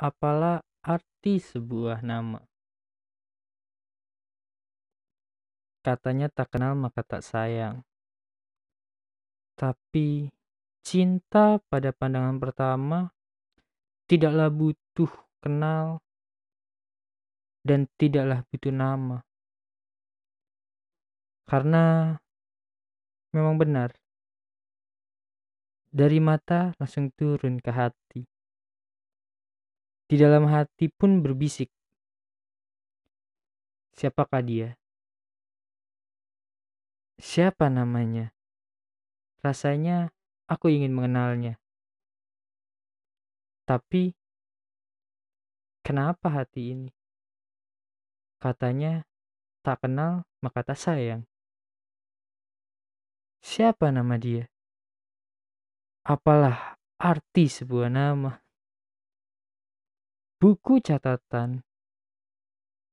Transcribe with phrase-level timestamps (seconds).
[0.00, 2.40] Apalah arti sebuah nama?
[5.84, 7.84] Katanya tak kenal maka tak sayang.
[9.60, 10.32] Tapi
[10.80, 13.12] cinta pada pandangan pertama
[14.08, 15.12] tidaklah butuh
[15.44, 16.00] kenal
[17.60, 19.20] dan tidaklah butuh nama.
[21.44, 22.16] Karena
[23.36, 23.92] memang benar
[25.92, 28.39] dari mata langsung turun ke hati.
[30.10, 31.70] Di dalam hati pun berbisik.
[33.94, 34.74] Siapakah dia?
[37.14, 38.34] Siapa namanya?
[39.38, 40.10] Rasanya
[40.50, 41.62] aku ingin mengenalnya.
[43.70, 44.10] Tapi
[45.86, 46.90] kenapa hati ini?
[48.42, 49.06] Katanya
[49.62, 51.22] tak kenal maka tak sayang.
[53.46, 54.50] Siapa nama dia?
[56.02, 58.49] Apalah arti sebuah nama?
[60.40, 61.60] Buku catatan.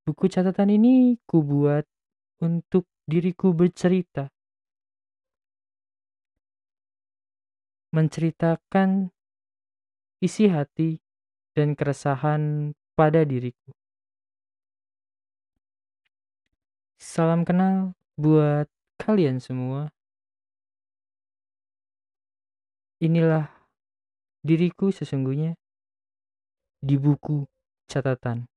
[0.03, 1.87] Buku catatan ini kubuat
[2.43, 4.27] untuk diriku bercerita.
[7.95, 9.15] Menceritakan
[10.19, 10.99] isi hati
[11.55, 13.71] dan keresahan pada diriku.
[16.99, 18.67] Salam kenal buat
[18.99, 19.87] kalian semua.
[22.99, 23.47] Inilah
[24.43, 25.55] diriku sesungguhnya
[26.81, 27.45] di buku
[27.87, 28.56] catatan.